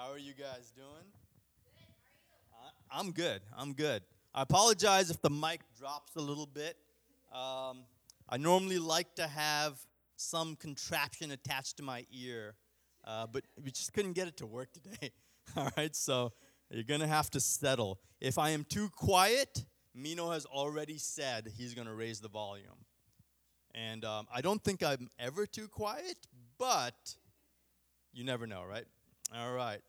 [0.00, 1.12] How are you guys doing?
[2.54, 3.42] I- I'm good.
[3.54, 4.02] I'm good.
[4.34, 6.78] I apologize if the mic drops a little bit.
[7.30, 7.84] Um,
[8.26, 9.78] I normally like to have
[10.16, 12.54] some contraption attached to my ear,
[13.04, 15.12] uh, but we just couldn't get it to work today.
[15.56, 16.32] All right, so
[16.70, 18.00] you're gonna have to settle.
[18.22, 22.86] If I am too quiet, Mino has already said he's gonna raise the volume,
[23.74, 26.16] and um, I don't think I'm ever too quiet,
[26.56, 27.16] but
[28.14, 28.86] you never know, right?
[29.32, 29.80] All right.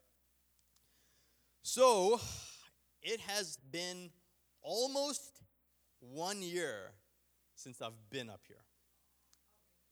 [1.64, 2.20] So,
[3.04, 4.10] it has been
[4.62, 5.42] almost
[6.00, 6.92] one year
[7.56, 8.58] since I've been up here.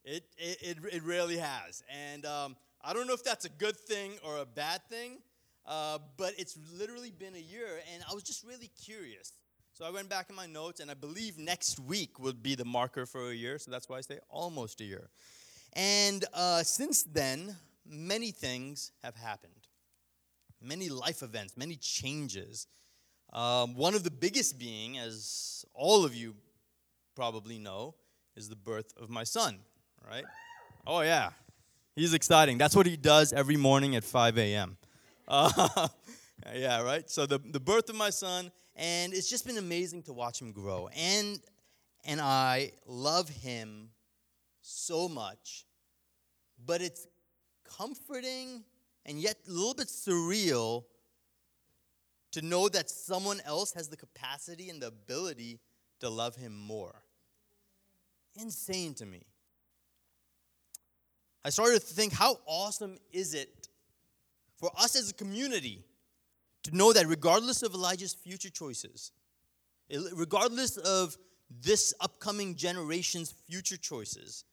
[0.03, 1.83] It, it, it, it really has.
[1.89, 5.19] And um, I don't know if that's a good thing or a bad thing,
[5.65, 9.33] uh, but it's literally been a year, and I was just really curious.
[9.73, 12.65] So I went back in my notes, and I believe next week will be the
[12.65, 15.09] marker for a year, so that's why I say almost a year.
[15.73, 19.58] And uh, since then, many things have happened
[20.61, 22.67] many life events, many changes.
[23.31, 26.35] Um, one of the biggest being, as all of you
[27.15, 27.95] probably know,
[28.35, 29.59] is the birth of my son,
[30.07, 30.25] right?
[30.87, 31.29] Oh, yeah.
[31.95, 32.57] He's exciting.
[32.57, 34.77] That's what he does every morning at 5 a.m.
[35.27, 35.87] Uh,
[36.53, 37.09] yeah, right?
[37.09, 40.51] So, the, the birth of my son, and it's just been amazing to watch him
[40.51, 40.89] grow.
[40.97, 41.39] And,
[42.05, 43.89] and I love him
[44.61, 45.65] so much,
[46.65, 47.05] but it's
[47.77, 48.63] comforting
[49.05, 50.83] and yet a little bit surreal
[52.31, 55.59] to know that someone else has the capacity and the ability
[55.99, 57.03] to love him more.
[58.39, 59.25] Insane to me.
[61.43, 63.69] I started to think how awesome is it
[64.57, 65.83] for us as a community
[66.63, 69.11] to know that regardless of Elijah's future choices,
[70.13, 71.17] regardless of
[71.61, 74.43] this upcoming generation's future choices,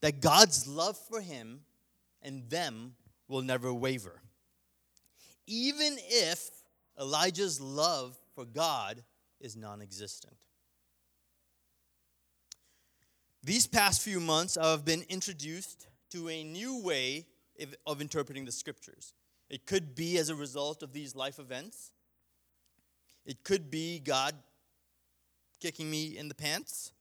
[0.00, 1.60] that God's love for him
[2.22, 2.94] and them
[3.32, 4.20] will never waver.
[5.46, 6.50] Even if
[7.00, 9.02] Elijah's love for God
[9.40, 10.36] is non existent.
[13.42, 17.26] These past few months, I've been introduced to a new way
[17.86, 19.14] of interpreting the scriptures.
[19.50, 21.90] It could be as a result of these life events,
[23.24, 24.34] it could be God
[25.60, 26.92] kicking me in the pants.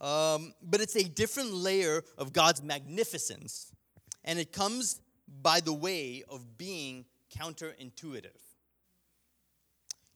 [0.00, 3.70] Um, but it's a different layer of God's magnificence.
[4.24, 5.00] And it comes
[5.42, 7.04] by the way of being
[7.36, 8.40] counterintuitive.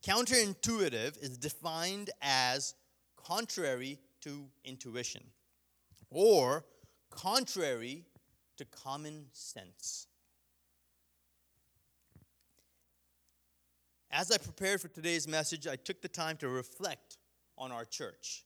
[0.03, 2.75] Counterintuitive is defined as
[3.17, 5.23] contrary to intuition
[6.11, 6.65] or
[7.11, 8.05] contrary
[8.57, 10.07] to common sense.
[14.11, 17.19] As I prepared for today's message, I took the time to reflect
[17.59, 18.45] on our church,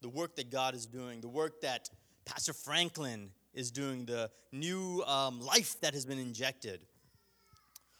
[0.00, 1.90] the work that God is doing, the work that
[2.24, 6.80] Pastor Franklin is doing, the new um, life that has been injected.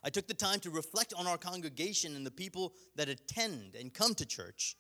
[0.03, 3.92] I took the time to reflect on our congregation and the people that attend and
[3.92, 4.76] come to church.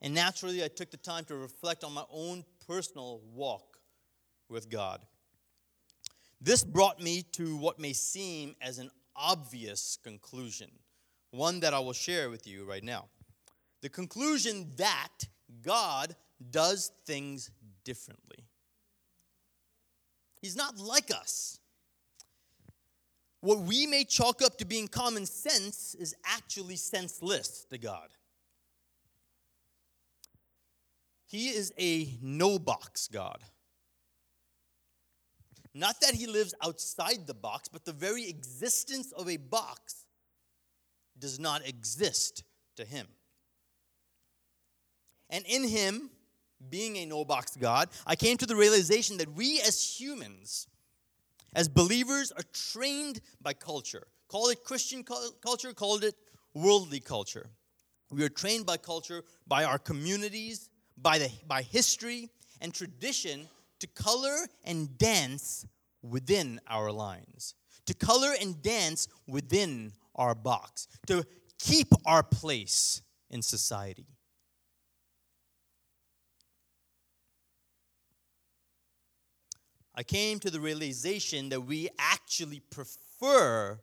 [0.00, 3.78] And naturally, I took the time to reflect on my own personal walk
[4.48, 5.00] with God.
[6.40, 10.70] This brought me to what may seem as an obvious conclusion,
[11.30, 13.06] one that I will share with you right now.
[13.82, 15.26] The conclusion that
[15.62, 16.14] God
[16.50, 17.50] does things
[17.84, 18.44] differently.
[20.46, 21.58] He's not like us.
[23.40, 28.10] What we may chalk up to being common sense is actually senseless to God.
[31.26, 33.38] He is a no box God.
[35.74, 40.04] Not that he lives outside the box, but the very existence of a box
[41.18, 42.44] does not exist
[42.76, 43.08] to him.
[45.28, 46.10] And in him,
[46.70, 50.66] being a no box God, I came to the realization that we as humans,
[51.54, 54.06] as believers, are trained by culture.
[54.28, 56.14] Call it Christian culture, call it
[56.54, 57.50] worldly culture.
[58.10, 62.30] We are trained by culture, by our communities, by, the, by history
[62.60, 63.48] and tradition
[63.80, 65.66] to color and dance
[66.02, 67.54] within our lines,
[67.86, 71.24] to color and dance within our box, to
[71.58, 74.06] keep our place in society.
[79.96, 83.80] I came to the realization that we actually prefer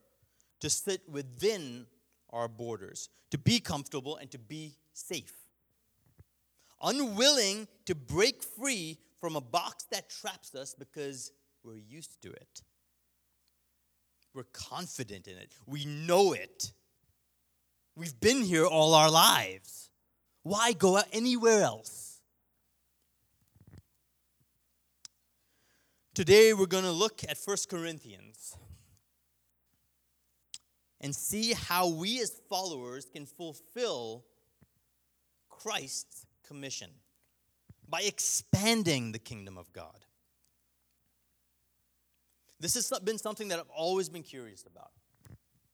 [0.60, 1.88] to sit within
[2.30, 5.33] our borders, to be comfortable and to be safe.
[6.81, 11.31] Unwilling to break free from a box that traps us because
[11.63, 12.62] we're used to it.
[14.33, 15.54] We're confident in it.
[15.66, 16.74] We know it.
[17.95, 19.89] We've been here all our lives.
[20.42, 22.12] Why go out anywhere else?
[26.13, 28.56] Today we're going to look at 1 Corinthians.
[31.04, 34.24] and see how we as followers can fulfill
[35.50, 36.89] Christ's commission
[37.88, 40.06] by expanding the kingdom of God.
[42.59, 44.92] This has been something that I've always been curious about.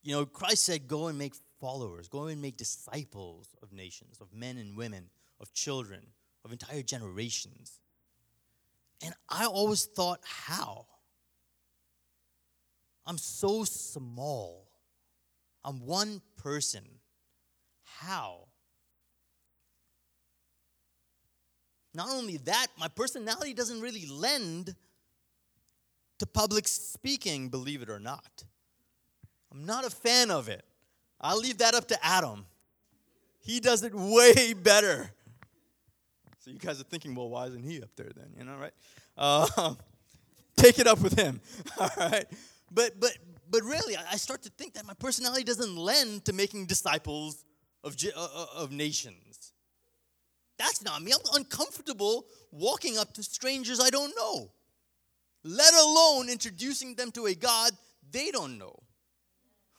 [0.01, 4.33] You know, Christ said, Go and make followers, go and make disciples of nations, of
[4.33, 6.01] men and women, of children,
[6.43, 7.79] of entire generations.
[9.03, 10.85] And I always thought, how?
[13.05, 14.67] I'm so small.
[15.63, 16.83] I'm one person.
[17.83, 18.47] How?
[21.93, 24.75] Not only that, my personality doesn't really lend
[26.19, 28.43] to public speaking, believe it or not.
[29.51, 30.63] I'm not a fan of it.
[31.19, 32.45] I'll leave that up to Adam.
[33.39, 35.11] He does it way better.
[36.49, 38.33] You guys are thinking, well, why isn't he up there then?
[38.37, 38.73] You know, right?
[39.17, 39.75] Uh,
[40.57, 41.39] take it up with him.
[41.79, 42.25] All right.
[42.71, 43.17] But but
[43.49, 47.45] but really, I start to think that my personality doesn't lend to making disciples
[47.83, 49.53] of uh, uh, of nations.
[50.57, 51.13] That's not me.
[51.13, 54.51] I'm uncomfortable walking up to strangers I don't know,
[55.43, 57.71] let alone introducing them to a God
[58.11, 58.75] they don't know.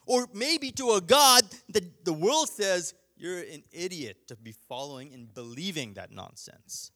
[0.05, 5.13] Or maybe to a God that the world says you're an idiot to be following
[5.13, 6.91] and believing that nonsense.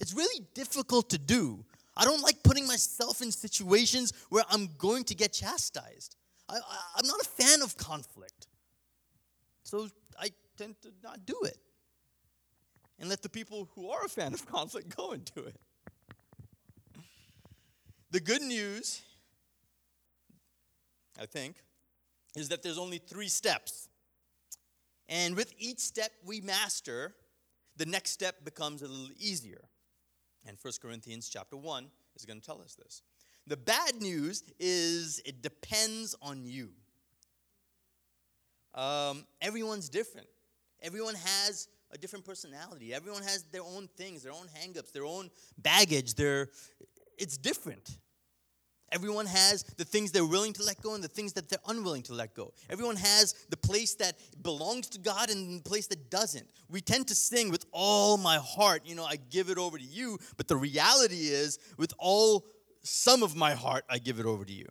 [0.00, 1.64] It's really difficult to do.
[1.96, 6.16] I don't like putting myself in situations where I'm going to get chastised.
[6.48, 8.48] I, am not a fan of conflict.
[9.62, 9.88] So
[10.18, 11.58] I tend to not do it.
[12.98, 15.56] And let the people who are a fan of conflict go and do it.
[18.10, 19.00] The good news,
[21.20, 21.56] I think,
[22.34, 23.88] is that there's only three steps.
[25.12, 27.14] And with each step we master,
[27.76, 29.60] the next step becomes a little easier.
[30.46, 31.86] And 1 Corinthians chapter 1
[32.16, 33.02] is going to tell us this.
[33.46, 36.70] The bad news is it depends on you.
[38.74, 40.28] Um, everyone's different.
[40.80, 42.94] Everyone has a different personality.
[42.94, 46.14] Everyone has their own things, their own hangups, their own baggage.
[46.14, 46.48] Their,
[47.18, 47.98] it's different.
[48.92, 52.02] Everyone has the things they're willing to let go and the things that they're unwilling
[52.04, 52.52] to let go.
[52.68, 56.46] Everyone has the place that belongs to God and the place that doesn't.
[56.68, 59.84] We tend to sing with all my heart, you know, I give it over to
[59.84, 62.44] you, but the reality is, with all
[62.82, 64.66] some of my heart, I give it over to you.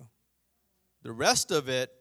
[1.04, 1.92] The rest of it,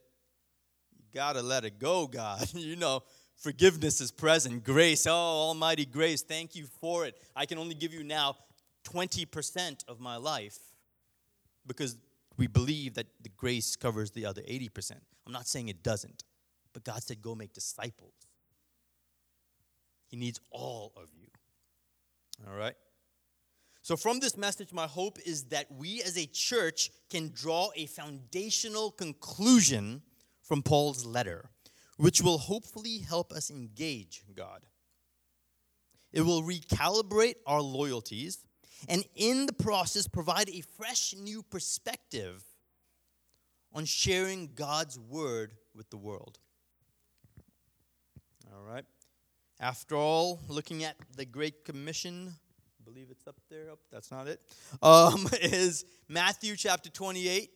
[0.93, 2.51] you gotta let it go, God.
[2.55, 3.03] you know,
[3.37, 7.17] forgiveness is present, grace, oh, almighty grace, thank you for it.
[7.35, 8.37] I can only give you now
[8.85, 10.59] 20% of my life
[11.67, 11.97] because
[12.41, 14.93] we believe that the grace covers the other 80%.
[15.27, 16.25] I'm not saying it doesn't,
[16.73, 18.15] but God said, go make disciples.
[20.09, 21.27] He needs all of you.
[22.49, 22.75] All right?
[23.83, 27.85] So, from this message, my hope is that we as a church can draw a
[27.85, 30.01] foundational conclusion
[30.43, 31.51] from Paul's letter,
[31.99, 34.63] which will hopefully help us engage God.
[36.11, 38.47] It will recalibrate our loyalties
[38.89, 42.45] and in the process provide a fresh new perspective
[43.73, 46.39] on sharing God's word with the world.
[48.53, 48.85] All right.
[49.61, 52.35] After all, looking at the Great Commission,
[52.81, 53.67] I believe it's up there.
[53.71, 54.41] Oh, that's not it.
[54.83, 57.51] Um, is Matthew chapter 28,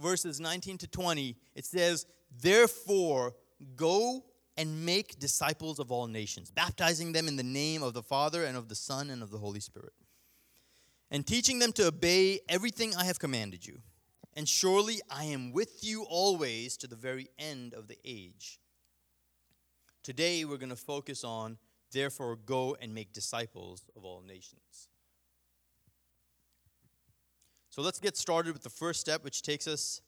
[0.00, 1.36] verses 19 to 20.
[1.54, 2.06] It says,
[2.40, 3.34] Therefore,
[3.76, 4.24] go
[4.56, 8.56] and make disciples of all nations, baptizing them in the name of the Father and
[8.56, 9.92] of the Son and of the Holy Spirit
[11.12, 13.82] and teaching them to obey everything I have commanded you.
[14.34, 18.58] And surely I am with you always to the very end of the age.
[20.02, 21.58] Today we're going to focus on,
[21.92, 24.88] therefore, go and make disciples of all nations.
[27.68, 30.00] So let's get started with the first step, which takes us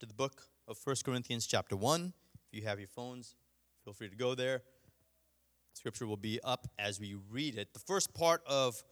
[0.00, 2.12] to the book of 1 Corinthians, chapter 1.
[2.52, 3.36] If you have your phones,
[3.84, 4.62] feel free to go there.
[5.72, 7.72] Scripture will be up as we read it.
[7.74, 8.82] The first part of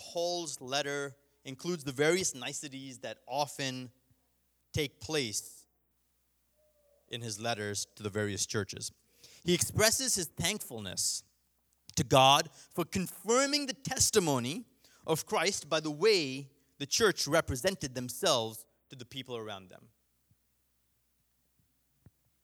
[0.00, 1.14] Paul's letter
[1.44, 3.90] includes the various niceties that often
[4.72, 5.66] take place
[7.08, 8.92] in his letters to the various churches.
[9.44, 11.22] He expresses his thankfulness
[11.96, 14.64] to God for confirming the testimony
[15.06, 19.82] of Christ by the way the church represented themselves to the people around them.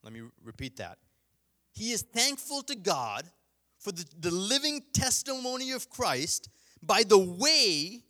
[0.02, 0.98] Let me repeat that.
[1.72, 3.24] He is thankful to God
[3.78, 6.48] for the, the living testimony of Christ
[6.86, 8.02] by the way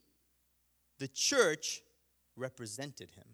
[0.99, 1.83] the church
[2.37, 3.25] represented him.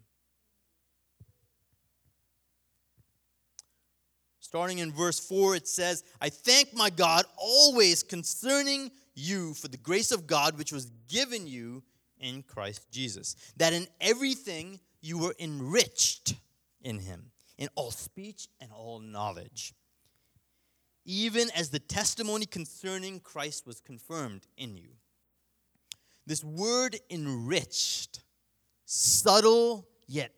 [4.39, 9.77] Starting in verse 4, it says, I thank my God always concerning you for the
[9.77, 11.83] grace of God which was given you
[12.19, 16.35] in Christ Jesus, that in everything you were enriched
[16.81, 19.73] in him, in all speech and all knowledge,
[21.05, 24.89] even as the testimony concerning Christ was confirmed in you.
[26.25, 28.21] This word enriched,
[28.85, 30.31] subtle yet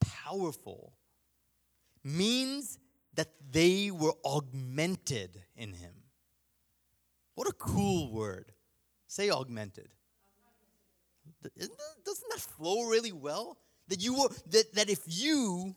[0.00, 0.94] powerful,
[2.02, 2.78] means
[3.14, 5.92] that they were augmented in him.
[7.34, 8.52] What a cool word.
[9.06, 9.88] Say augmented.
[11.42, 13.58] Doesn't that flow really well?
[13.88, 15.74] That you were that, that if you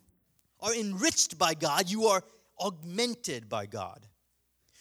[0.59, 2.23] are enriched by God, you are
[2.59, 4.05] augmented by God.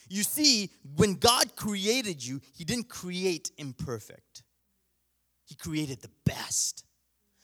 [0.09, 4.43] You see, when God created you, He didn't create imperfect.
[5.51, 6.85] He created the best.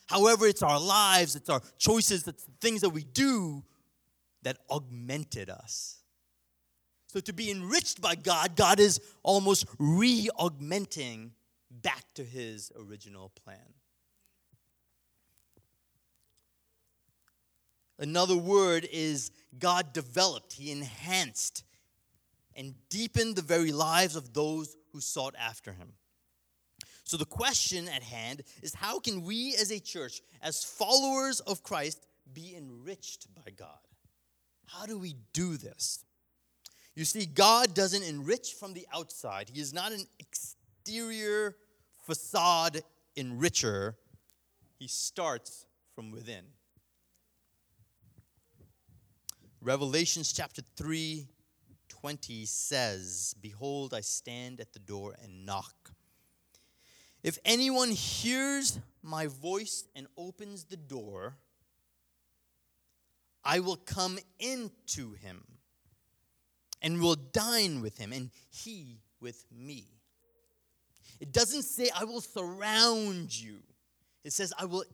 [0.07, 3.65] However, it's our lives, it's our choices, it's the things that we do
[4.43, 5.99] that augmented us.
[7.09, 11.33] So to be enriched by God, God is almost re augmenting
[11.83, 13.75] back to his original plan.
[17.99, 21.65] Another word is God developed, He enhanced
[22.55, 25.95] and deepened the very lives of those who sought after Him.
[27.07, 31.63] So, the question at hand is how can we as a church, as followers of
[31.63, 33.79] Christ, be enriched by God?
[34.67, 36.05] How do we do this?
[36.97, 41.55] You see, God doesn't enrich from the outside, He is not an exterior
[42.07, 42.83] facade
[43.17, 43.95] enricher,
[44.77, 46.43] He starts from within.
[49.61, 51.29] Revelations chapter 3
[51.89, 55.96] 20 says, Behold, I stand at the door and knock.
[57.27, 61.35] If anyone hears my voice and opens the door,
[63.43, 65.43] I will come into him
[66.81, 69.89] and will dine with him, and he with me.
[71.19, 73.59] It doesn't say, I will surround you,
[74.23, 74.85] it says, I will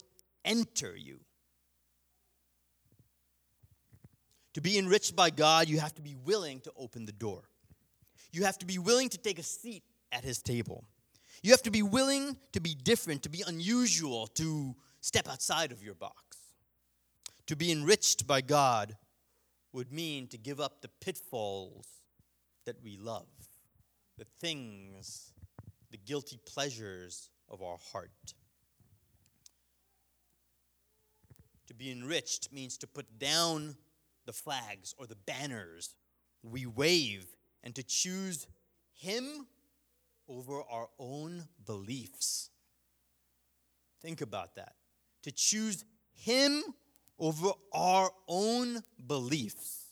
[0.43, 1.21] enter you.
[4.55, 7.43] To be enriched by God, you have to be willing to open the door.
[8.33, 10.87] You have to be willing to take a seat at his table.
[11.43, 15.83] You have to be willing to be different, to be unusual, to step outside of
[15.83, 16.39] your box.
[17.47, 18.97] To be enriched by God
[19.73, 21.87] would mean to give up the pitfalls
[22.65, 23.27] that we love,
[24.19, 25.33] the things,
[25.91, 28.35] the guilty pleasures of our heart.
[31.67, 33.77] To be enriched means to put down
[34.27, 35.97] the flags or the banners
[36.43, 37.27] we wave
[37.65, 38.47] and to choose
[38.93, 39.47] Him
[40.29, 42.51] over our own beliefs.
[44.01, 44.75] Think about that.
[45.23, 46.63] To choose Him
[47.19, 49.83] over our own beliefs.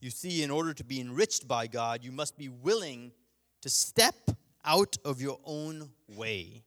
[0.00, 3.12] You see, in order to be enriched by God, you must be willing
[3.60, 4.30] to step
[4.64, 6.64] out of your own way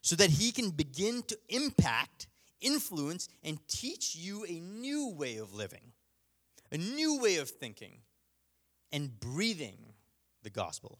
[0.00, 2.26] so that He can begin to impact
[2.60, 5.92] influence and teach you a new way of living,
[6.72, 7.98] a new way of thinking,
[8.92, 9.78] and breathing
[10.42, 10.98] the gospel.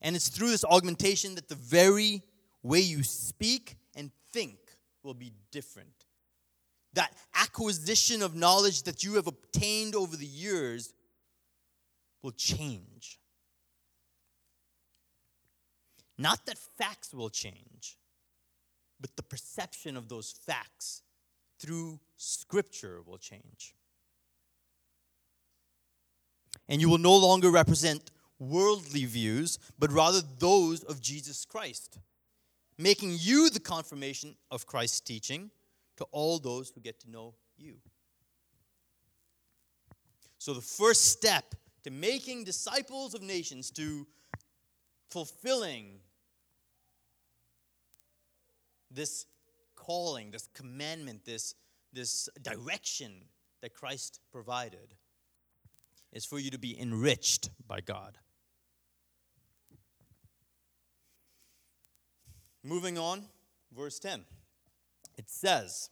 [0.00, 2.22] And it's through this augmentation that the very
[2.62, 4.58] way you speak and think
[5.02, 6.06] will be different.
[6.94, 10.92] That acquisition of knowledge that you have obtained over the years
[12.22, 13.18] will change.
[16.16, 17.96] Not that facts will change,
[19.00, 21.02] but the perception of those facts
[21.60, 23.74] through Scripture will change.
[26.68, 31.98] And you will no longer represent worldly views, but rather those of Jesus Christ,
[32.76, 35.50] making you the confirmation of Christ's teaching
[35.96, 37.76] to all those who get to know you.
[40.38, 44.06] So, the first step to making disciples of nations, to
[45.10, 45.98] fulfilling
[48.90, 49.26] this
[49.74, 51.54] calling, this commandment, this,
[51.92, 53.24] this direction
[53.62, 54.94] that Christ provided
[56.12, 58.18] is for you to be enriched by God.
[62.64, 63.24] Moving on,
[63.76, 64.24] verse 10.
[65.16, 65.90] It says,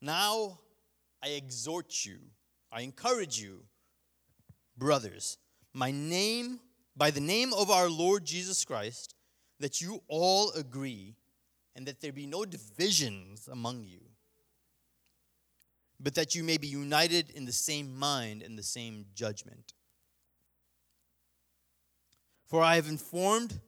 [0.00, 0.60] Now
[1.22, 2.18] I exhort you,
[2.70, 3.64] I encourage you,
[4.76, 5.38] brothers,
[5.72, 6.60] my name,
[6.96, 9.14] by the name of our Lord Jesus Christ,
[9.60, 11.16] that you all agree
[11.74, 14.00] and that there be no divisions among you,
[16.02, 19.72] but that you may be united in the same mind and the same judgment.
[22.46, 23.60] For I have informed,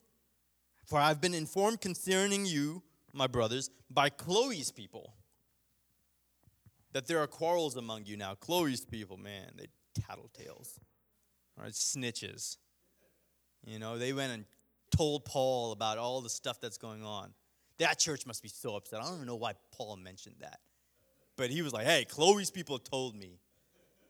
[0.84, 5.14] for I have been informed concerning you, my brothers, by Chloe's people,
[6.92, 8.34] that there are quarrels among you now.
[8.34, 10.78] Chloe's people, man, they tattletales,
[11.56, 12.56] all right, snitches.
[13.64, 14.44] You know, they went and
[14.94, 17.32] told Paul about all the stuff that's going on.
[17.78, 19.00] That church must be so upset.
[19.00, 20.60] I don't even know why Paul mentioned that.
[21.36, 23.40] But he was like, hey, Chloe's people told me.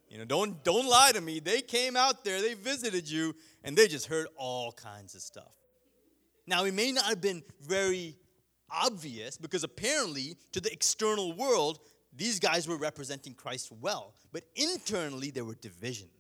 [0.08, 1.40] You know, don't don't lie to me.
[1.40, 5.52] They came out there, they visited you, and they just heard all kinds of stuff.
[6.46, 8.16] Now, it may not have been very
[8.70, 11.78] obvious because apparently to the external world,
[12.16, 14.14] these guys were representing Christ well.
[14.32, 16.10] But internally, there were divisions.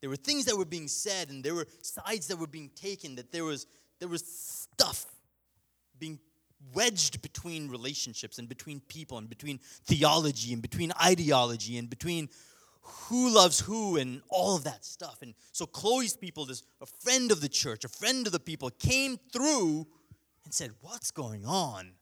[0.00, 3.16] There were things that were being said, and there were sides that were being taken,
[3.16, 3.66] that there was,
[3.98, 5.04] there was stuff
[5.98, 6.18] being
[6.74, 12.28] wedged between relationships and between people and between theology and between ideology and between
[12.82, 15.22] who loves who and all of that stuff.
[15.22, 18.70] And so Chloe's people, this a friend of the church, a friend of the people,
[18.70, 19.86] came through
[20.44, 21.92] and said, What's going on?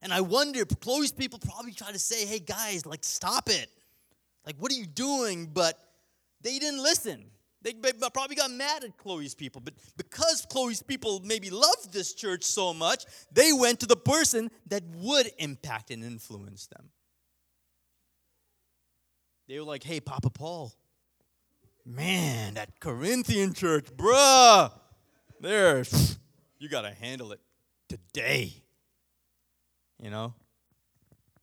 [0.00, 3.68] And I wonder, Chloe's people probably try to say, Hey guys, like stop it.
[4.44, 5.46] Like, what are you doing?
[5.46, 5.78] But
[6.40, 7.24] they didn't listen.
[7.62, 7.74] They
[8.12, 12.74] probably got mad at Chloe's people, but because Chloe's people maybe loved this church so
[12.74, 16.90] much, they went to the person that would impact and influence them.
[19.48, 20.72] They were like, hey, Papa Paul,
[21.86, 24.72] man, that Corinthian church, bruh,
[25.40, 25.84] there,
[26.58, 27.40] you got to handle it
[27.88, 28.52] today.
[30.00, 30.34] You know?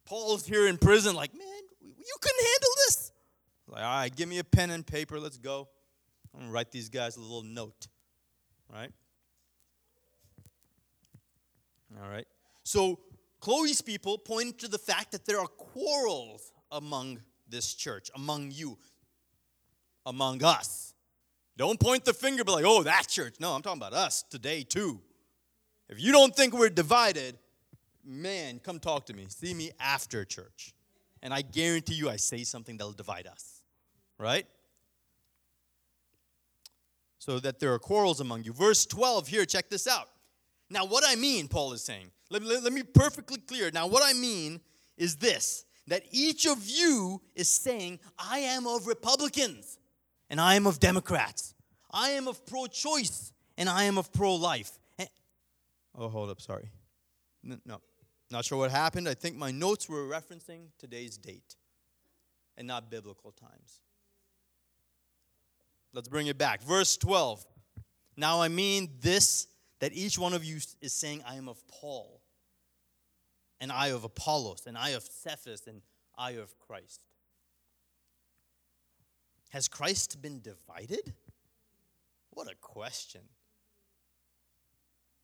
[0.06, 1.48] Paul's here in prison, like, man,
[1.82, 3.12] you couldn't handle this.
[3.68, 5.70] Like, all right, give me a pen and paper, let's go.
[6.48, 7.88] Write these guys a little note,
[8.72, 8.91] right?
[12.01, 12.25] All right.
[12.63, 13.00] So
[13.39, 18.77] Chloe's people point to the fact that there are quarrels among this church, among you,
[20.05, 20.93] among us.
[21.58, 23.36] Don't point the finger, be like, oh, that church.
[23.39, 25.01] No, I'm talking about us today, too.
[25.89, 27.38] If you don't think we're divided,
[28.05, 29.25] man, come talk to me.
[29.29, 30.74] See me after church.
[31.22, 33.62] And I guarantee you, I say something that'll divide us,
[34.17, 34.46] right?
[37.20, 38.54] So that there are quarrels among you.
[38.54, 40.08] Verse 12 here, check this out.
[40.70, 43.70] Now, what I mean, Paul is saying, let, let, let me perfectly clear.
[43.72, 44.62] Now, what I mean
[44.98, 49.80] is this that each of you is saying, I am of Republicans
[50.30, 51.56] and I am of Democrats.
[51.91, 54.78] I am of pro choice and I am of pro life.
[55.00, 55.06] Eh.
[55.98, 56.70] Oh, hold up, sorry.
[57.43, 57.82] No,
[58.30, 59.10] not sure what happened.
[59.10, 61.56] I think my notes were referencing today's date
[62.56, 63.82] and not biblical times.
[65.93, 66.62] Let's bring it back.
[66.63, 67.45] Verse 12.
[68.15, 69.47] Now I mean this
[69.80, 72.21] that each one of you is saying, I am of Paul,
[73.62, 75.82] and I of Apollos, and I of Cephas, and
[76.17, 77.02] I of Christ.
[79.52, 81.13] Has Christ been divided?
[82.32, 83.21] What a question.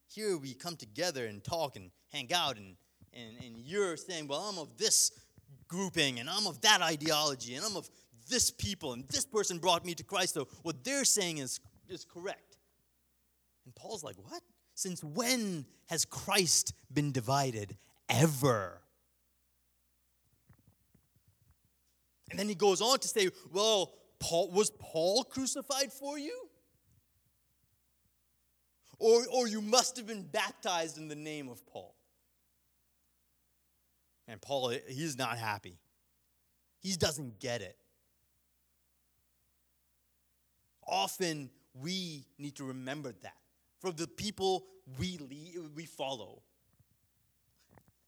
[0.08, 2.76] Here we come together and talk and hang out, and,
[3.14, 5.12] and, and you're saying, Well, I'm of this
[5.68, 7.90] grouping, and I'm of that ideology, and I'm of
[8.30, 10.34] this people and this person brought me to Christ.
[10.34, 12.58] So what they're saying is, is correct.
[13.66, 14.42] And Paul's like, what?
[14.74, 17.78] Since when has Christ been divided?
[18.10, 18.82] Ever.
[22.30, 26.50] And then he goes on to say, well, Paul, was Paul crucified for you?
[28.98, 31.96] Or, or you must have been baptized in the name of Paul.
[34.28, 35.78] And Paul, he's not happy.
[36.80, 37.78] He doesn't get it
[40.88, 41.50] often
[41.82, 43.36] we need to remember that
[43.80, 44.66] for the people
[45.00, 46.42] we lead, we follow.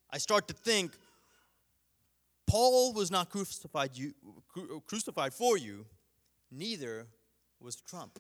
[0.10, 0.94] I start to think
[2.46, 4.14] Paul was not crucified, you,
[4.88, 5.86] crucified for you,
[6.50, 7.08] neither
[7.60, 8.20] was Trump.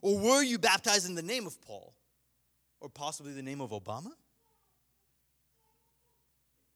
[0.00, 1.94] Or were you baptized in the name of Paul?
[2.80, 4.12] Or possibly the name of Obama?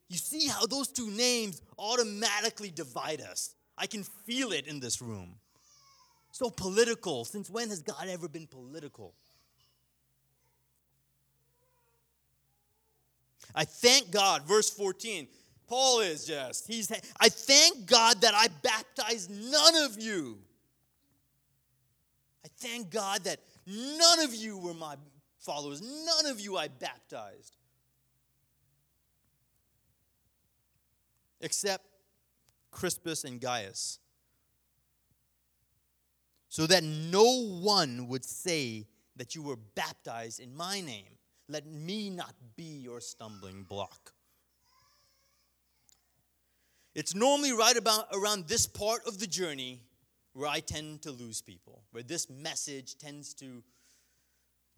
[0.08, 3.54] You see how those two names automatically divide us.
[3.78, 5.36] I can feel it in this room.
[6.32, 7.24] So political.
[7.26, 9.14] Since when has God ever been political?
[13.54, 15.28] I thank God, verse 14.
[15.68, 16.90] Paul is just, he's,
[17.20, 20.38] I thank God that I baptized none of you.
[22.44, 24.96] I thank God that none of you were my
[25.38, 27.56] followers, none of you I baptized.
[31.42, 31.84] Except
[32.70, 33.98] Crispus and Gaius
[36.52, 38.86] so that no one would say
[39.16, 41.16] that you were baptized in my name.
[41.48, 44.12] Let me not be your stumbling block.
[46.94, 49.80] It's normally right about around this part of the journey
[50.34, 53.62] where I tend to lose people, where this message tends to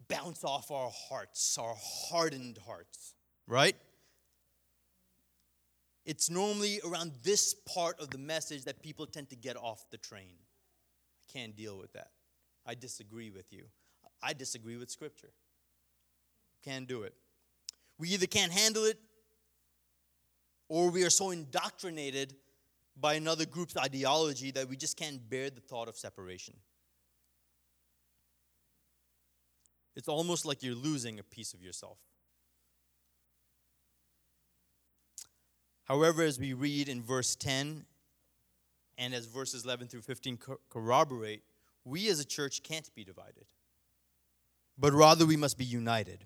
[0.07, 3.15] bounce off our hearts, our hardened hearts,
[3.49, 3.75] right?
[6.05, 9.97] It's normally around this part of the message that people tend to get off the
[9.97, 10.37] train
[11.35, 12.11] can't deal with that.
[12.65, 13.65] I disagree with you.
[14.23, 15.31] I disagree with Scripture.
[16.63, 17.13] can't do it.
[17.99, 18.97] We either can't handle it
[20.67, 22.33] or we are so indoctrinated
[22.99, 26.55] by another group's ideology that we just can't bear the thought of separation.
[29.95, 31.97] It's almost like you're losing a piece of yourself.
[35.83, 37.85] However, as we read in verse 10
[38.97, 41.43] and as verses 11 through 15 corroborate,
[41.83, 43.45] we as a church can't be divided,
[44.77, 46.25] but rather we must be united.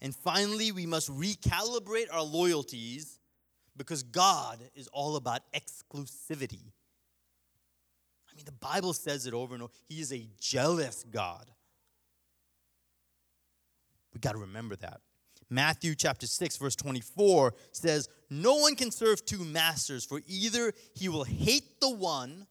[0.00, 3.18] And finally, we must recalibrate our loyalties
[3.76, 6.72] because God is all about exclusivity.
[8.30, 9.72] I mean, the Bible says it over and over.
[9.88, 11.50] He is a jealous God.
[14.12, 15.00] We got to remember that.
[15.50, 21.08] Matthew chapter 6 verse 24 says, "No one can serve two masters, for either he
[21.08, 22.46] will hate the one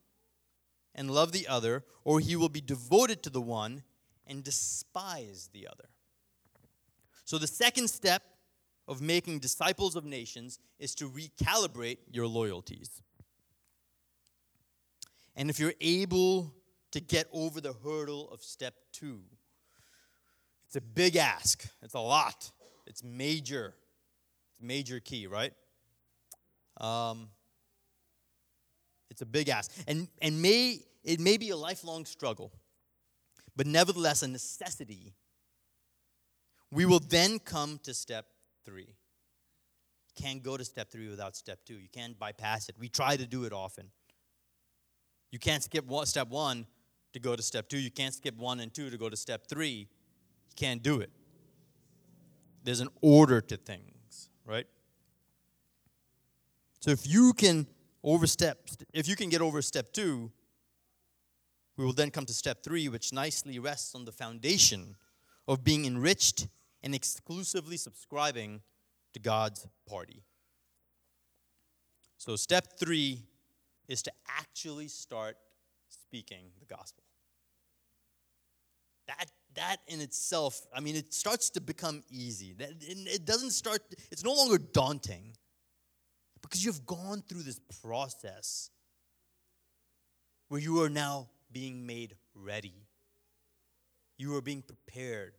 [0.95, 3.83] and love the other, or he will be devoted to the one
[4.25, 5.89] and despise the other."
[7.23, 8.23] So the second step
[8.88, 13.03] of making disciples of nations is to recalibrate your loyalties.
[15.36, 16.55] And if you're able
[16.91, 19.23] to get over the hurdle of step 2,
[20.65, 21.67] it's a big ask.
[21.81, 22.51] It's a lot.
[22.88, 23.76] It's major.
[24.52, 25.54] It's major key, right?
[26.80, 27.30] Um,
[29.10, 29.71] it's a big ask.
[29.88, 32.52] And, and may, it may be a lifelong struggle,
[33.56, 35.13] but nevertheless a necessity.
[36.71, 38.26] We will then come to step
[38.65, 38.88] three.
[38.88, 41.76] You can't go to step three without step two.
[41.76, 42.76] You can't bypass it.
[42.78, 43.91] We try to do it often.
[45.32, 46.65] You can't skip step one
[47.13, 47.80] to go to step two.
[47.80, 49.88] You can't skip one and two to go to step three
[50.50, 51.12] You can't do it.
[52.67, 54.67] There's an order to things, right?
[56.82, 57.65] So if you can
[58.03, 58.58] overstep,
[58.93, 60.34] if you can get over step two,
[61.77, 64.97] we will then come to step three, which nicely rests on the foundation
[65.47, 66.49] of being enriched
[66.84, 68.60] and exclusively subscribing
[69.13, 70.25] to God's party.
[72.17, 73.23] So, step three
[73.88, 75.38] is to actually start
[75.88, 77.06] speaking the gospel.
[79.08, 82.55] That that in itself, I mean, it starts to become easy.
[82.57, 85.35] It doesn't start, it's no longer daunting
[86.41, 88.69] because you've gone through this process
[90.47, 92.73] where you are now being made ready.
[94.17, 95.33] You are being prepared.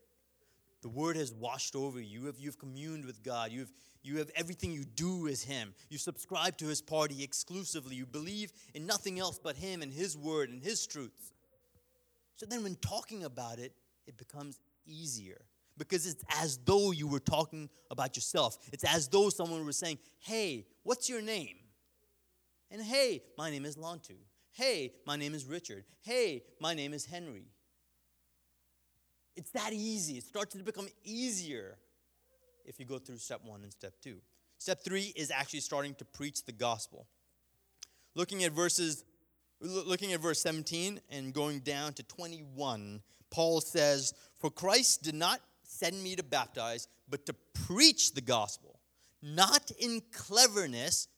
[0.83, 2.20] The word has washed over you.
[2.20, 3.50] You have, you've communed with God.
[3.50, 5.74] You've, you have everything you do is Him.
[5.88, 7.96] You subscribe to His party exclusively.
[7.96, 11.33] You believe in nothing else but Him and His word and His truths.
[12.37, 13.72] So then, when talking about it,
[14.09, 15.40] it becomes easier
[15.77, 18.59] because it's as though you were talking about yourself.
[18.73, 21.57] It's as though someone was saying, Hey, what's your name?
[22.71, 24.16] And hey, my name is Lantu.
[24.51, 25.85] Hey, my name is Richard.
[26.01, 27.47] Hey, my name is Henry.
[29.37, 30.18] It's that easy.
[30.18, 31.79] It starts to become easier
[32.64, 34.16] if you go through step one and step two.
[34.59, 37.07] Step three is actually starting to preach the gospel.
[38.16, 39.05] Looking at verses,
[39.61, 45.41] looking at verse 17 and going down to 21, Paul says, For Christ did not
[45.62, 47.35] send me to baptize, but to
[47.67, 48.81] preach the gospel,
[49.23, 51.09] not in cleverness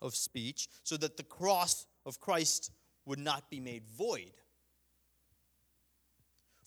[0.00, 2.70] of speech, so that the cross of Christ
[3.04, 4.32] would not be made void.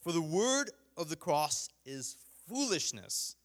[0.01, 2.15] For the word of the cross is
[2.47, 3.35] foolishness.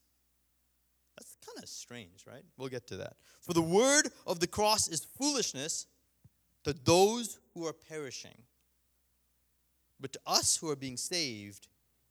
[1.17, 2.43] That's kind of strange, right?
[2.57, 3.13] We'll get to that.
[3.41, 5.87] For the word of the cross is foolishness
[6.63, 8.35] to those who are perishing
[9.99, 11.67] but to us who are being saved,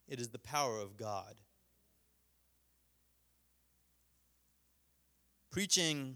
[0.07, 1.35] it is the power of God.
[5.51, 6.15] Preaching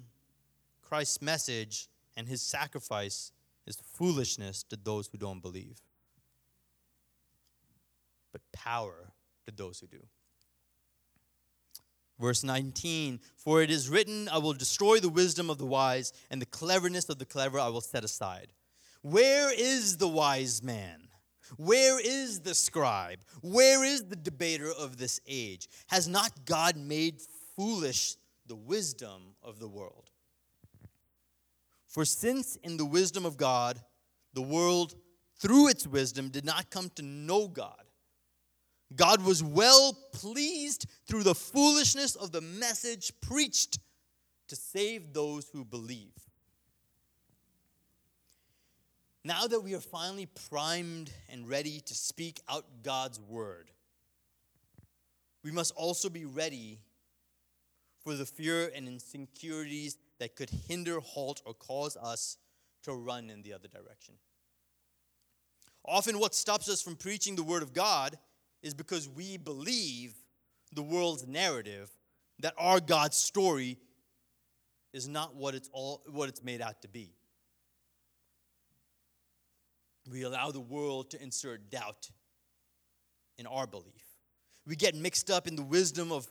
[0.82, 3.32] Christ's message and his sacrifice
[3.66, 5.80] is foolishness to those who don't believe,
[8.32, 9.14] but power
[9.46, 10.04] to those who do.
[12.20, 16.42] Verse 19 For it is written, I will destroy the wisdom of the wise, and
[16.42, 18.48] the cleverness of the clever I will set aside.
[19.02, 21.09] Where is the wise man?
[21.58, 23.20] Where is the scribe?
[23.42, 25.68] Where is the debater of this age?
[25.88, 27.22] Has not God made
[27.56, 28.16] foolish
[28.48, 30.10] the wisdom of the world?
[31.88, 33.82] For since in the wisdom of God,
[34.34, 34.96] the world
[35.40, 37.84] through its wisdom did not come to know God,
[38.96, 43.80] God was well pleased through the foolishness of the message preached
[44.48, 46.14] to save those who believe.
[49.26, 53.70] Now that we are finally primed and ready to speak out God's word,
[55.44, 56.80] we must also be ready
[58.04, 62.38] for the fear and insecurities that could hinder, halt, or cause us
[62.84, 64.16] to run in the other direction.
[65.86, 68.18] Often, what stops us from preaching the word of God
[68.62, 70.14] is because we believe
[70.74, 71.90] the world's narrative
[72.40, 73.78] that our God's story
[74.94, 77.14] is not what it's all what it's made out to be.
[80.10, 82.10] We allow the world to insert doubt
[83.38, 84.06] in our belief.
[84.66, 86.28] We get mixed up in the wisdom of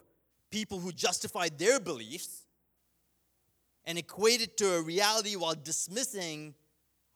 [0.51, 2.43] people who justify their beliefs
[3.85, 6.55] and equate it to a reality while dismissing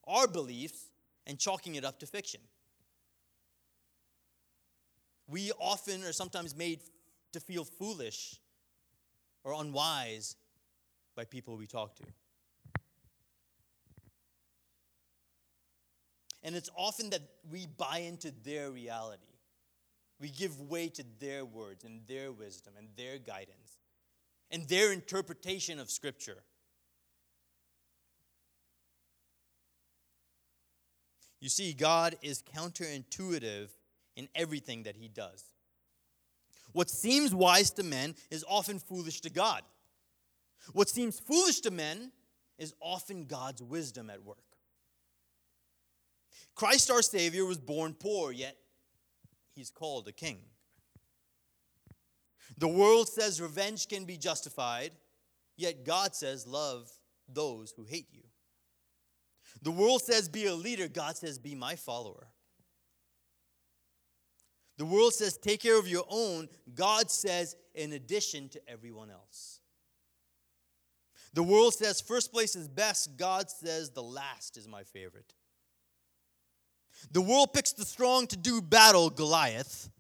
[0.07, 0.91] our beliefs
[1.27, 2.41] and chalking it up to fiction.
[5.29, 6.81] We often are sometimes made
[7.33, 8.41] to feel foolish
[9.45, 10.37] or unwise
[11.15, 12.05] by people we talk to.
[16.43, 19.23] And it's often that we buy into their reality.
[20.21, 23.79] We give way to their words and their wisdom and their guidance
[24.51, 26.43] and their interpretation of Scripture.
[31.41, 33.69] You see, God is counterintuitive
[34.15, 35.45] in everything that He does.
[36.73, 39.63] What seems wise to men is often foolish to God.
[40.73, 42.13] What seems foolish to men
[42.59, 44.39] is often God's wisdom at work.
[46.55, 48.57] Christ our Savior was born poor, yet
[49.55, 50.39] he's called a king.
[52.59, 54.93] The world says revenge can be justified,
[55.57, 56.91] yet God says love
[57.29, 58.23] those who hate you.
[59.63, 62.29] The world says be a leader, God says be my follower.
[64.79, 69.61] The world says take care of your own, God says in addition to everyone else.
[71.35, 75.33] The world says first place is best, God says the last is my favorite.
[77.11, 79.91] The world picks the strong to do battle, Goliath.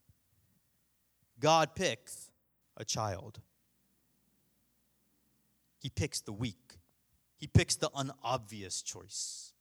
[1.40, 2.30] God picks
[2.76, 3.40] a child.
[5.80, 6.76] He picks the weak.
[7.38, 9.52] He picks the unobvious choice.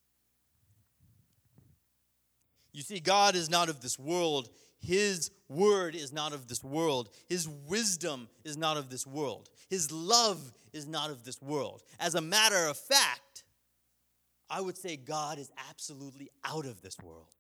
[2.74, 4.50] You see, God is not of this world.
[4.80, 7.10] His word is not of this world.
[7.28, 9.50] His wisdom is not of this world.
[9.70, 11.84] His love is not of this world.
[12.00, 13.31] As a matter of fact,
[14.52, 17.34] I would say God is absolutely out of this world.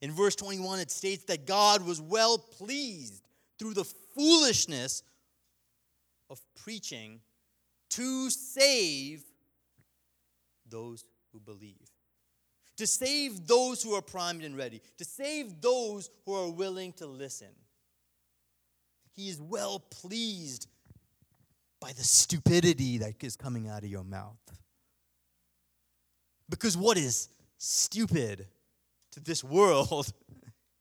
[0.00, 3.22] In verse 21, it states that God was well pleased
[3.58, 5.04] through the foolishness
[6.28, 7.20] of preaching
[7.90, 9.22] to save
[10.68, 11.90] those who believe,
[12.76, 17.06] to save those who are primed and ready, to save those who are willing to
[17.06, 17.48] listen.
[19.14, 20.66] He is well pleased
[21.80, 24.38] by the stupidity that is coming out of your mouth.
[26.48, 28.46] Because what is stupid
[29.12, 30.12] to this world,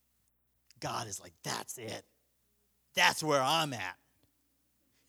[0.80, 2.04] God is like, that's it.
[2.96, 3.96] That's where I'm at.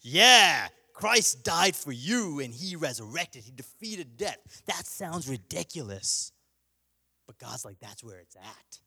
[0.00, 4.62] Yeah, Christ died for you and he resurrected, he defeated death.
[4.66, 6.32] That sounds ridiculous.
[7.26, 8.78] But God's like, that's where it's at.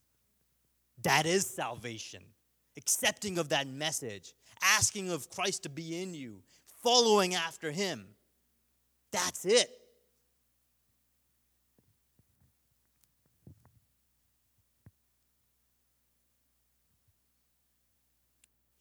[1.02, 2.22] That is salvation.
[2.76, 6.42] Accepting of that message, asking of Christ to be in you,
[6.82, 8.06] following after him.
[9.12, 9.70] That's it.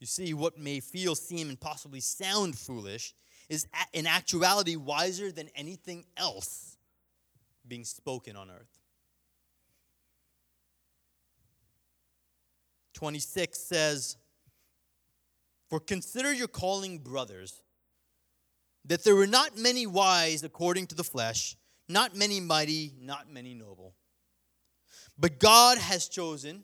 [0.01, 3.13] You see, what may feel, seem, and possibly sound foolish
[3.49, 6.75] is in actuality wiser than anything else
[7.67, 8.79] being spoken on earth.
[12.95, 14.17] 26 says,
[15.69, 17.61] For consider your calling, brothers,
[18.85, 21.55] that there were not many wise according to the flesh,
[21.87, 23.93] not many mighty, not many noble.
[25.19, 26.63] But God has chosen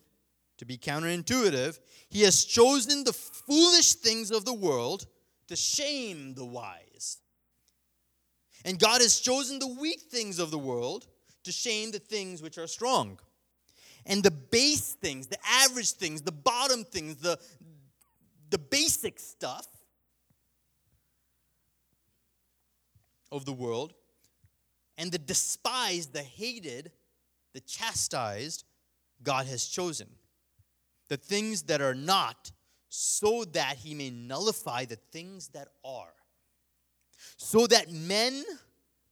[0.58, 5.06] to be counterintuitive, he has chosen the foolish things of the world
[5.46, 7.18] to shame the wise.
[8.64, 11.06] And God has chosen the weak things of the world
[11.44, 13.18] to shame the things which are strong.
[14.04, 17.38] And the base things, the average things, the bottom things, the,
[18.50, 19.66] the basic stuff
[23.30, 23.94] of the world,
[24.96, 26.90] and the despised, the hated,
[27.52, 28.64] the chastised,
[29.22, 30.08] God has chosen
[31.08, 32.52] the things that are not,
[32.88, 36.14] so that he may nullify the things that are,
[37.36, 38.44] so that men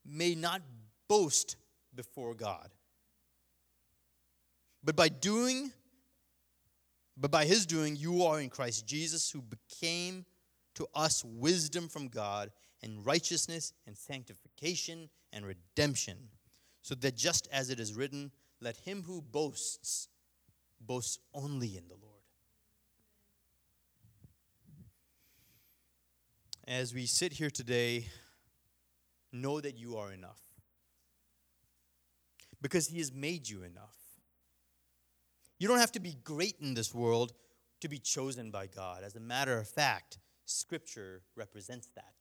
[0.04, 0.62] may not
[1.08, 1.56] boast
[1.94, 2.70] before God.
[4.82, 5.72] But by doing,
[7.16, 10.24] but by his doing, you are in Christ Jesus, who became
[10.76, 12.50] to us wisdom from God
[12.82, 16.16] and righteousness and sanctification and redemption,
[16.82, 18.30] so that just as it is written,
[18.60, 20.08] let him who boasts
[20.80, 22.12] boast only in the Lord.
[26.66, 28.08] As we sit here today,
[29.32, 30.40] know that you are enough.
[32.60, 33.96] Because He has made you enough.
[35.58, 37.32] You don't have to be great in this world.
[37.80, 39.02] to be chosen by God.
[39.04, 42.14] As a matter of fact, Scripture represents that.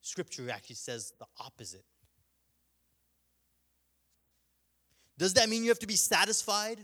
[0.00, 1.84] Scripture actually says the opposite.
[5.18, 6.78] Does that mean you have to be satisfied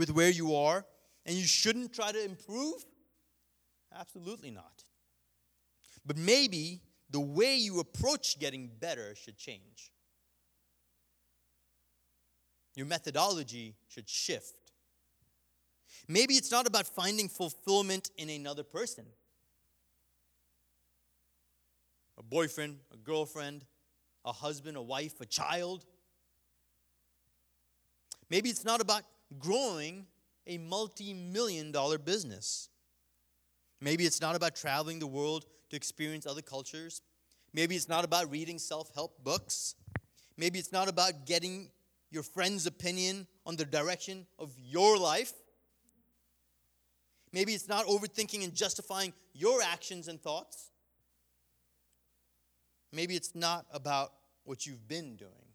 [0.00, 0.86] with where you are
[1.26, 2.86] and you shouldn't try to improve?
[3.94, 4.82] Absolutely not.
[6.06, 9.92] But maybe the way you approach getting better should change.
[12.74, 14.54] Your methodology should shift.
[16.08, 19.04] Maybe it's not about finding fulfillment in another person
[22.16, 23.64] a boyfriend, a girlfriend,
[24.26, 25.84] a husband, a wife, a child.
[28.28, 29.02] Maybe it's not about
[29.38, 30.06] growing
[30.46, 32.68] a multi million dollar business.
[33.80, 37.02] Maybe it's not about traveling the world to experience other cultures.
[37.52, 39.74] Maybe it's not about reading self help books.
[40.36, 41.70] Maybe it's not about getting
[42.10, 45.32] your friend's opinion on the direction of your life.
[47.32, 50.70] Maybe it's not overthinking and justifying your actions and thoughts.
[52.92, 54.12] Maybe it's not about
[54.44, 55.49] what you've been doing.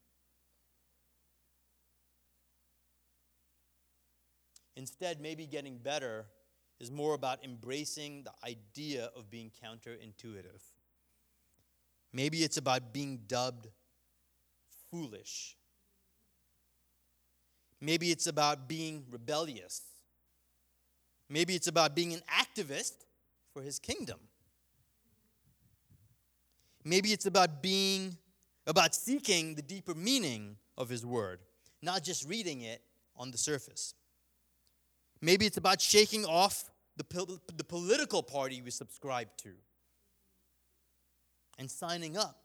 [4.75, 6.25] Instead, maybe getting better
[6.79, 10.61] is more about embracing the idea of being counterintuitive.
[12.11, 13.67] Maybe it's about being dubbed
[14.89, 15.55] foolish.
[17.81, 19.81] Maybe it's about being rebellious.
[21.29, 22.93] Maybe it's about being an activist
[23.53, 24.19] for his kingdom.
[26.83, 28.15] Maybe it's about being,
[28.67, 31.39] about seeking the deeper meaning of his word,
[31.81, 32.81] not just reading it
[33.15, 33.93] on the surface.
[35.21, 39.49] Maybe it's about shaking off the, the political party we subscribe to
[41.57, 42.43] and signing up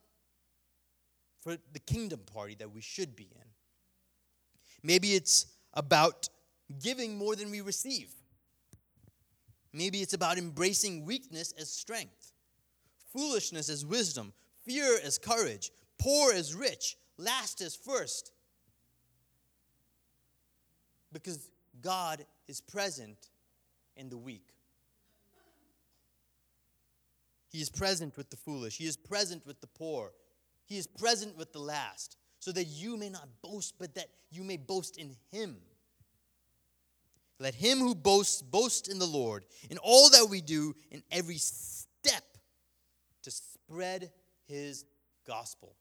[1.40, 3.48] for the kingdom party that we should be in.
[4.82, 6.28] Maybe it's about
[6.82, 8.10] giving more than we receive.
[9.72, 12.32] Maybe it's about embracing weakness as strength,
[13.12, 14.32] foolishness as wisdom,
[14.64, 18.32] fear as courage, poor as rich, last as first.
[21.12, 23.30] Because God is present
[23.96, 24.54] in the weak.
[27.48, 28.76] He is present with the foolish.
[28.76, 30.12] He is present with the poor.
[30.66, 34.44] He is present with the last, so that you may not boast, but that you
[34.44, 35.56] may boast in Him.
[37.40, 41.38] Let him who boasts boast in the Lord, in all that we do, in every
[41.38, 42.22] step
[43.22, 44.10] to spread
[44.46, 44.84] his
[45.26, 45.74] gospel.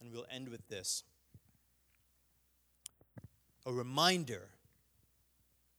[0.00, 1.02] And we'll end with this
[3.66, 4.48] a reminder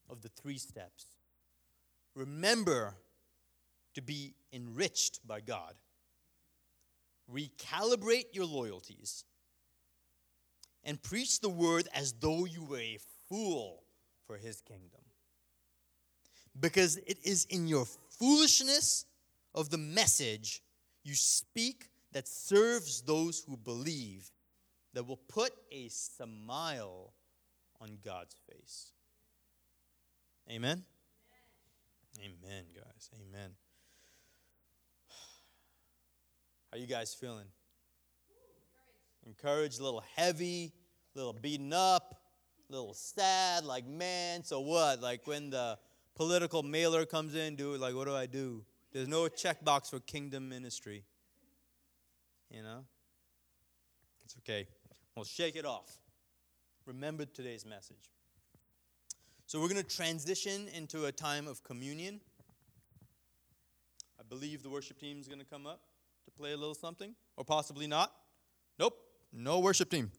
[0.09, 1.05] of the three steps.
[2.15, 2.95] Remember
[3.95, 5.73] to be enriched by God,
[7.31, 9.23] recalibrate your loyalties
[10.83, 13.83] and preach the word as though you were a fool
[14.27, 15.01] for his kingdom.
[16.59, 17.85] Because it is in your
[18.19, 19.05] foolishness
[19.55, 20.61] of the message
[21.03, 24.29] you speak that serves those who believe,
[24.93, 27.13] that will put a smile
[27.83, 28.93] on God's face.
[30.49, 30.83] Amen?
[32.19, 33.09] Amen, guys.
[33.21, 33.51] Amen.
[36.71, 37.47] How you guys feeling?
[39.25, 40.73] encouraged, a little heavy,
[41.15, 42.21] a little beaten up,
[42.69, 45.01] a little sad, like, man, so what?
[45.01, 45.77] Like when the
[46.15, 48.63] political mailer comes in, dude, like, what do I do?
[48.91, 51.03] There's no checkbox for kingdom ministry.
[52.49, 52.85] You know?
[54.23, 54.67] It's okay.
[55.15, 55.97] We'll shake it off.
[56.85, 58.11] Remember today's message.
[59.45, 62.19] So we're going to transition into a time of communion.
[64.19, 65.81] I believe the worship team is going to come up
[66.25, 68.13] to play a little something, or possibly not.
[68.79, 68.97] Nope
[69.33, 70.11] no worship team.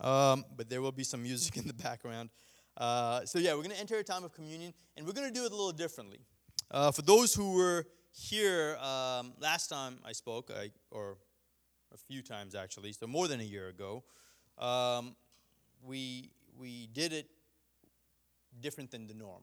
[0.00, 2.30] Um, but there will be some music in the background.
[2.76, 5.34] Uh, so, yeah, we're going to enter a time of communion, and we're going to
[5.34, 6.20] do it a little differently.
[6.70, 11.18] Uh, for those who were here um, last time I spoke, I, or
[11.92, 14.02] a few times actually, so more than a year ago,
[14.58, 15.14] um,
[15.86, 17.26] we, we did it
[18.60, 19.42] different than the norm.